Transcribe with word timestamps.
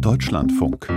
Deutschlandfunk. 0.00 0.88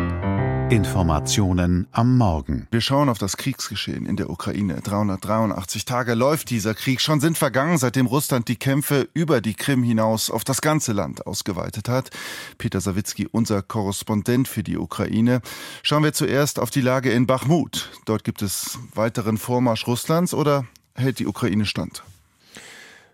Informationen 0.70 1.88
am 1.92 2.18
Morgen. 2.18 2.68
Wir 2.70 2.82
schauen 2.82 3.10
auf 3.10 3.18
das 3.18 3.36
Kriegsgeschehen 3.36 4.06
in 4.06 4.16
der 4.16 4.30
Ukraine. 4.30 4.80
383 4.82 5.86
Tage 5.86 6.14
läuft 6.14 6.52
dieser 6.52 6.76
Krieg. 6.76 7.02
Schon 7.02 7.20
sind 7.20 7.38
vergangen, 7.38 7.80
seitdem 7.80 8.06
Russland 8.06 8.48
die 8.48 8.58
Kämpfe 8.58 9.10
über 9.14 9.42
die 9.42 9.56
Krim 9.56 9.82
hinaus 9.82 10.30
auf 10.30 10.44
das 10.44 10.62
ganze 10.62 10.94
Land 10.94 11.26
ausgeweitet 11.26 11.90
hat. 11.90 12.12
Peter 12.60 12.80
Sawicki, 12.80 13.28
unser 13.32 13.64
Korrespondent 13.64 14.48
für 14.48 14.62
die 14.62 14.78
Ukraine. 14.78 15.42
Schauen 15.82 16.04
wir 16.04 16.14
zuerst 16.14 16.60
auf 16.60 16.70
die 16.70 16.82
Lage 16.82 17.12
in 17.12 17.26
Bachmut. 17.26 17.90
Dort 18.06 18.24
gibt 18.24 18.42
es 18.42 18.78
weiteren 18.94 19.38
Vormarsch 19.38 19.88
Russlands 19.88 20.34
oder 20.34 20.66
hält 20.96 21.18
die 21.18 21.28
Ukraine 21.28 21.66
stand? 21.66 22.04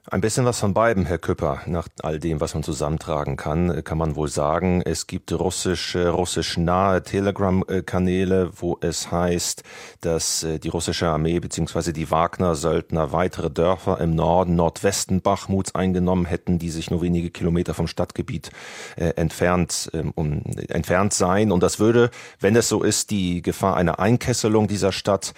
Ein 0.09 0.21
bisschen 0.21 0.45
was 0.45 0.61
von 0.61 0.73
beiden, 0.73 1.05
Herr 1.05 1.17
Küpper. 1.17 1.63
Nach 1.65 1.89
all 2.01 2.17
dem, 2.17 2.39
was 2.39 2.53
man 2.53 2.63
zusammentragen 2.63 3.35
kann, 3.35 3.83
kann 3.83 3.97
man 3.97 4.15
wohl 4.15 4.29
sagen, 4.29 4.81
es 4.81 5.05
gibt 5.05 5.33
russische, 5.33 6.07
russisch 6.11 6.55
nahe 6.55 7.03
Telegram-Kanäle, 7.03 8.51
wo 8.55 8.77
es 8.79 9.11
heißt, 9.11 9.63
dass 9.99 10.43
äh, 10.43 10.59
die 10.59 10.69
russische 10.69 11.07
Armee 11.07 11.41
bzw. 11.41 11.91
die 11.91 12.09
Wagner-Söldner 12.09 13.11
weitere 13.11 13.49
Dörfer 13.49 13.99
im 13.99 14.15
Norden, 14.15 14.55
Nordwesten 14.55 15.19
Bachmuts 15.19 15.75
eingenommen 15.75 16.23
hätten, 16.23 16.57
die 16.57 16.69
sich 16.69 16.89
nur 16.89 17.01
wenige 17.01 17.29
Kilometer 17.29 17.73
vom 17.73 17.87
Stadtgebiet 17.87 18.51
äh, 18.95 19.09
entfernt, 19.17 19.89
ähm, 19.93 20.13
um, 20.15 20.41
entfernt 20.69 21.15
seien. 21.15 21.51
Und 21.51 21.61
das 21.61 21.79
würde, 21.79 22.11
wenn 22.39 22.55
es 22.55 22.69
so 22.69 22.81
ist, 22.81 23.11
die 23.11 23.41
Gefahr 23.41 23.75
einer 23.75 23.99
Einkesselung 23.99 24.69
dieser 24.69 24.93
Stadt, 24.93 25.33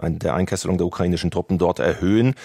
der 0.00 0.34
Einkesselung 0.34 0.78
der 0.78 0.86
ukrainischen 0.86 1.32
Truppen 1.32 1.58
dort 1.58 1.80
erhöhen. 1.80 2.36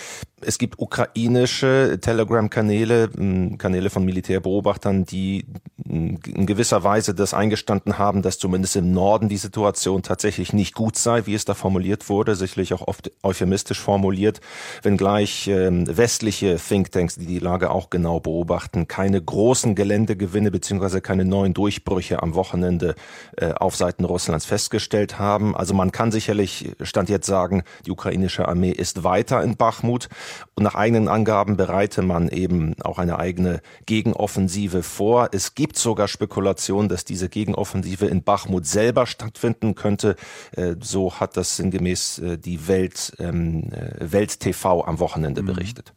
Es 0.41 0.57
gibt 0.57 0.79
ukrainische 0.79 1.99
Telegram-Kanäle, 2.01 3.09
Kanäle 3.57 3.89
von 3.89 4.05
Militärbeobachtern, 4.05 5.05
die 5.05 5.45
in 5.89 6.45
gewisser 6.45 6.83
Weise 6.83 7.15
das 7.15 7.33
eingestanden 7.33 7.97
haben, 7.97 8.21
dass 8.21 8.37
zumindest 8.37 8.75
im 8.75 8.91
Norden 8.91 9.27
die 9.27 9.37
Situation 9.37 10.03
tatsächlich 10.03 10.53
nicht 10.53 10.75
gut 10.75 10.97
sei, 10.97 11.25
wie 11.25 11.33
es 11.33 11.45
da 11.45 11.55
formuliert 11.55 12.09
wurde, 12.09 12.35
sicherlich 12.35 12.73
auch 12.73 12.87
oft 12.87 13.11
euphemistisch 13.23 13.79
formuliert, 13.79 14.39
wenngleich 14.83 15.47
ähm, 15.47 15.85
westliche 15.87 16.57
Thinktanks, 16.57 17.15
die 17.15 17.25
die 17.25 17.39
Lage 17.39 17.71
auch 17.71 17.89
genau 17.89 18.19
beobachten, 18.19 18.87
keine 18.87 19.21
großen 19.21 19.73
Geländegewinne 19.73 20.51
beziehungsweise 20.51 21.01
keine 21.01 21.25
neuen 21.25 21.53
Durchbrüche 21.53 22.21
am 22.21 22.35
Wochenende 22.35 22.95
äh, 23.37 23.51
auf 23.53 23.75
Seiten 23.75 24.05
Russlands 24.05 24.45
festgestellt 24.45 25.17
haben. 25.17 25.55
Also 25.55 25.73
man 25.73 25.91
kann 25.91 26.11
sicherlich, 26.11 26.71
stand 26.81 27.09
jetzt 27.09 27.25
sagen, 27.25 27.63
die 27.85 27.91
ukrainische 27.91 28.47
Armee 28.47 28.71
ist 28.71 29.03
weiter 29.03 29.43
in 29.43 29.57
Bachmut. 29.57 30.07
Und 30.55 30.63
nach 30.63 30.75
eigenen 30.75 31.07
Angaben 31.07 31.57
bereite 31.57 32.01
man 32.01 32.29
eben 32.29 32.75
auch 32.81 32.99
eine 32.99 33.19
eigene 33.19 33.61
Gegenoffensive 33.85 34.83
vor. 34.83 35.29
Es 35.31 35.55
gibt 35.55 35.77
sogar 35.77 36.07
Spekulationen, 36.07 36.89
dass 36.89 37.05
diese 37.05 37.29
Gegenoffensive 37.29 38.05
in 38.05 38.23
Bachmut 38.23 38.65
selber 38.65 39.05
stattfinden 39.05 39.75
könnte. 39.75 40.15
Äh, 40.51 40.75
so 40.79 41.19
hat 41.19 41.37
das 41.37 41.55
sinngemäß 41.57 42.19
äh, 42.19 42.37
die 42.37 42.67
Welt, 42.67 43.13
ähm, 43.19 43.71
äh, 43.71 44.11
Welt 44.11 44.39
TV 44.39 44.85
am 44.85 44.99
Wochenende 44.99 45.41
mhm. 45.41 45.47
berichtet. 45.47 45.93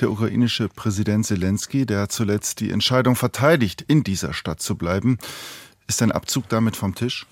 Der 0.00 0.10
ukrainische 0.10 0.68
Präsident 0.68 1.26
Zelensky, 1.26 1.84
der 1.86 2.02
hat 2.02 2.12
zuletzt 2.12 2.60
die 2.60 2.70
Entscheidung 2.70 3.16
verteidigt, 3.16 3.82
in 3.82 4.04
dieser 4.04 4.32
Stadt 4.32 4.60
zu 4.60 4.76
bleiben. 4.76 5.18
Ist 5.86 6.00
ein 6.02 6.12
Abzug 6.12 6.48
damit 6.48 6.76
vom 6.76 6.94
Tisch? 6.94 7.26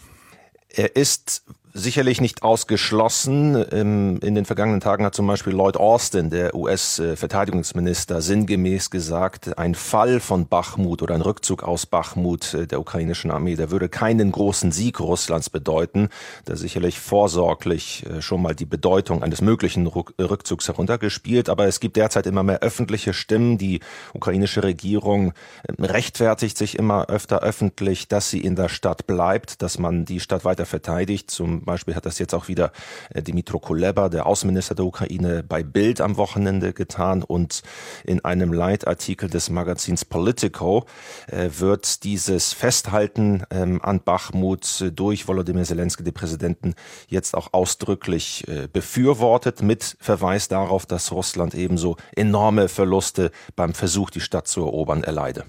Er 0.69 0.97
ist 0.97 1.45
sicherlich 1.74 2.20
nicht 2.20 2.42
ausgeschlossen. 2.42 3.54
In 3.54 4.34
den 4.34 4.44
vergangenen 4.44 4.80
Tagen 4.80 5.04
hat 5.04 5.14
zum 5.14 5.26
Beispiel 5.26 5.54
Lloyd 5.54 5.76
Austin, 5.76 6.30
der 6.30 6.54
US-Verteidigungsminister, 6.54 8.20
sinngemäß 8.20 8.90
gesagt, 8.90 9.56
ein 9.58 9.74
Fall 9.74 10.20
von 10.20 10.46
Bachmut 10.46 11.02
oder 11.02 11.14
ein 11.14 11.22
Rückzug 11.22 11.62
aus 11.62 11.86
Bachmut 11.86 12.56
der 12.70 12.78
ukrainischen 12.78 13.30
Armee, 13.30 13.56
der 13.56 13.70
würde 13.70 13.88
keinen 13.88 14.32
großen 14.32 14.72
Sieg 14.72 15.00
Russlands 15.00 15.50
bedeuten, 15.50 16.08
der 16.46 16.56
sicherlich 16.56 17.00
vorsorglich 17.00 18.04
äh, 18.06 18.20
schon 18.20 18.42
mal 18.42 18.54
die 18.54 18.66
Bedeutung 18.66 19.22
eines 19.22 19.40
möglichen 19.40 19.86
Rückzugs 19.86 20.68
heruntergespielt. 20.68 21.48
Aber 21.48 21.66
es 21.66 21.80
gibt 21.80 21.96
derzeit 21.96 22.27
immer 22.27 22.42
mehr 22.42 22.61
öffentliche 22.61 23.14
Stimmen. 23.14 23.58
Die 23.58 23.80
ukrainische 24.12 24.62
Regierung 24.62 25.32
ähm, 25.68 25.84
rechtfertigt 25.84 26.58
sich 26.58 26.78
immer 26.78 27.08
öfter 27.08 27.40
öffentlich, 27.40 28.08
dass 28.08 28.30
sie 28.30 28.40
in 28.40 28.56
der 28.56 28.68
Stadt 28.68 29.06
bleibt, 29.06 29.62
dass 29.62 29.78
man 29.78 30.05
die 30.05 30.20
Stadt 30.20 30.44
weiter 30.44 30.66
verteidigt. 30.66 31.30
Zum 31.30 31.61
Beispiel 31.64 31.95
hat 31.95 32.06
das 32.06 32.18
jetzt 32.18 32.34
auch 32.34 32.48
wieder 32.48 32.73
äh, 33.11 33.23
Dimitro 33.23 33.58
Kuleba, 33.58 34.08
der 34.08 34.27
Außenminister 34.27 34.74
der 34.74 34.84
Ukraine, 34.84 35.42
bei 35.42 35.62
Bild 35.62 36.00
am 36.00 36.17
Wochenende 36.17 36.73
getan 36.73 37.23
und 37.23 37.62
in 38.05 38.24
einem 38.24 38.52
Leitartikel 38.52 39.28
des 39.28 39.50
Magazins 39.50 40.05
Politico 40.05 40.84
äh, 41.27 41.48
wird 41.58 42.05
dieses 42.05 42.52
Festhalten 42.52 43.45
ähm, 43.50 43.80
an 43.83 44.00
Bachmut 44.00 44.92
durch 44.95 45.28
Volodymyr 45.28 45.64
Zelensky, 45.64 46.02
den 46.02 46.14
Präsidenten, 46.14 46.74
jetzt 47.08 47.34
auch 47.36 47.52
ausdrücklich 47.52 48.46
äh, 48.48 48.68
befürwortet 48.73 49.62
mit 49.62 49.96
Verweis 50.00 50.48
darauf, 50.48 50.86
dass 50.86 51.12
Russland 51.12 51.55
ebenso 51.55 51.96
enorme 52.14 52.68
Verluste 52.68 53.30
beim 53.56 53.74
Versuch, 53.74 54.11
die 54.11 54.20
Stadt 54.20 54.48
zu 54.48 54.61
erobern, 54.62 55.05
erleide. 55.05 55.44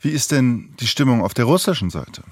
Wie 0.00 0.10
ist 0.10 0.32
denn 0.32 0.74
die 0.80 0.86
Stimmung 0.86 1.22
auf 1.22 1.34
der 1.34 1.44
russischen 1.44 1.90
Seite? 1.90 2.22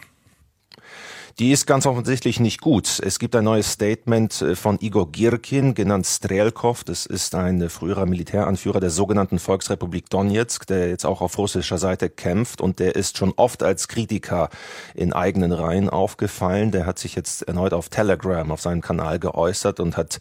Die 1.38 1.53
ist 1.53 1.69
ganz 1.69 1.87
offensichtlich 1.87 2.41
nicht 2.41 2.60
gut. 2.60 3.00
Es 3.00 3.21
gibt 3.21 3.37
ein 3.37 3.44
neues 3.44 3.71
Statement 3.71 4.43
äh, 4.43 4.56
von 4.56 4.76
Igor 4.81 5.12
Girkin, 5.12 5.75
genannt 5.75 6.04
Strelkov. 6.04 6.82
Das 6.82 7.06
ist 7.06 7.37
ein 7.37 7.71
früherer 7.71 8.06
Militäranführer 8.06 8.81
der 8.81 8.91
sogenannten 8.91 9.38
Volksrepublik 9.38 10.10
Donetsk, 10.10 10.66
der 10.66 10.88
jetzt 10.88 11.06
auch 11.06 11.21
auf 11.21 11.38
russischer 11.38 11.78
Seite 11.78 12.10
kämpft 12.10 12.60
und 12.60 12.81
der 12.81 12.97
ist 12.97 13.19
schon 13.19 13.32
oft 13.37 13.62
als 13.62 13.87
Kritiker 13.87 14.49
in 14.97 15.12
eigenen 15.12 15.53
Reihen 15.53 15.88
aufgefallen. 15.88 16.72
Der 16.72 16.87
hat 16.87 16.99
sich 16.99 17.15
jetzt 17.15 17.43
erneut 17.43 17.72
auf 17.72 17.88
Telegram, 17.88 18.50
auf 18.50 18.60
seinem 18.60 18.81
Kanal 18.81 19.20
geäußert 19.20 19.78
und 19.78 19.97
hat 19.97 20.19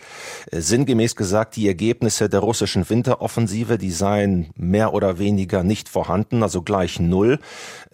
äh, 0.52 0.62
sinngemäß 0.62 1.16
gesagt, 1.16 1.56
die 1.56 1.68
Ergebnisse 1.68 2.30
der 2.30 2.42
russischen 2.42 2.88
Winteroffensive, 2.88 3.80
die 3.80 3.90
seien 3.90 4.52
mehr 4.56 4.94
oder 4.94 5.18
weniger 5.18 5.64
nicht 5.64 5.90
vorhanden, 5.90 6.44
also 6.44 6.62
gleich 6.62 7.00
null. 7.00 7.40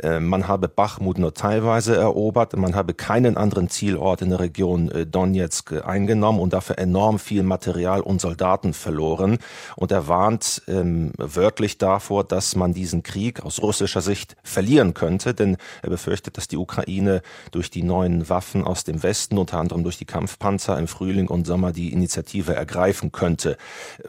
Äh, 0.02 0.20
man 0.20 0.50
habe 0.50 0.68
Bachmut 0.68 1.20
nur 1.20 1.34
teilweise 1.34 1.96
erobert, 1.96 2.58
man 2.58 2.76
habe 2.76 2.94
keinen 3.14 3.38
anderen 3.38 3.70
Zielort 3.70 4.24
in 4.24 4.32
der 4.32 4.40
Region 4.40 4.90
äh, 4.90 5.06
Donetsk 5.06 5.86
eingenommen 5.86 6.40
und 6.40 6.52
dafür 6.52 6.80
enorm 6.80 7.20
viel 7.20 7.44
Material 7.44 8.02
und 8.02 8.20
Soldaten 8.20 8.74
verloren. 8.74 9.38
Und 9.76 9.92
er 9.92 10.08
warnt 10.08 10.64
ähm, 10.68 11.12
wörtlich 11.20 11.78
davor, 11.78 12.24
dass 12.24 12.56
man 12.56 12.74
diesen 12.74 13.04
Krieg 13.04 13.44
aus 13.44 13.62
russischer 13.62 14.02
Sicht 14.02 14.36
verlieren 14.42 14.96
könnte, 14.96 15.36
denn 15.36 15.58
er 15.84 15.92
befürchtet, 15.92 16.38
dass 16.38 16.48
die 16.48 16.58
Ukraine 16.58 17.22
durch 17.52 17.70
die 17.70 17.84
neuen 17.84 18.30
Waffen 18.30 18.64
aus 18.64 18.84
dem 18.84 19.04
Westen, 19.04 19.38
unter 19.38 19.60
anderem 19.60 19.84
durch 19.84 20.00
die 20.00 20.06
Kampfpanzer 20.06 20.80
im 20.80 20.88
Frühling 20.88 21.28
und 21.28 21.46
Sommer, 21.46 21.72
die 21.72 21.94
Initiative 21.94 22.56
ergreifen 22.56 23.12
könnte. 23.12 23.58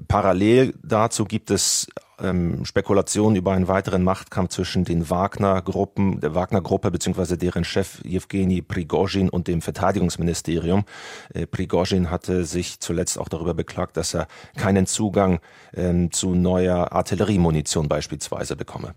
Parallel 0.08 0.72
dazu 0.82 1.26
gibt 1.26 1.50
es 1.50 1.88
ähm, 2.24 2.64
Spekulationen 2.64 3.36
über 3.36 3.52
einen 3.52 3.68
weiteren 3.68 4.02
Machtkampf 4.02 4.50
zwischen 4.50 4.84
den 4.84 5.10
Wagner-Gruppen, 5.10 6.20
der 6.20 6.34
Wagner-Gruppe 6.34 6.90
bzw. 6.90 7.36
deren 7.36 7.64
Chef 7.64 8.00
Jewgeni 8.04 8.62
Prigozhin 8.62 9.28
und 9.28 9.48
dem 9.48 9.62
Verteidigungsministerium. 9.62 10.84
Äh, 11.32 11.46
Prigozhin 11.46 12.10
hatte 12.10 12.44
sich 12.44 12.80
zuletzt 12.80 13.18
auch 13.18 13.28
darüber 13.28 13.54
beklagt, 13.54 13.96
dass 13.96 14.14
er 14.14 14.26
keinen 14.56 14.86
Zugang 14.86 15.40
ähm, 15.74 16.10
zu 16.10 16.34
neuer 16.34 16.92
Artilleriemunition 16.92 17.88
beispielsweise 17.88 18.56
bekomme. 18.56 18.94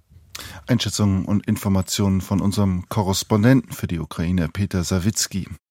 Einschätzungen 0.67 1.25
und 1.25 1.47
Informationen 1.47 2.21
von 2.21 2.41
unserem 2.41 2.87
Korrespondenten 2.89 3.71
für 3.71 3.87
die 3.87 3.99
Ukraine, 3.99 4.49
Peter 4.49 4.83
Sawicki. 4.83 5.47